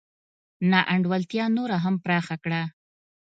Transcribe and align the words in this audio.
نا 0.69 0.79
انډولتیا 0.93 1.45
نوره 1.57 1.77
هم 1.83 1.95
پراخه 2.03 2.35
کړه. 2.43 2.61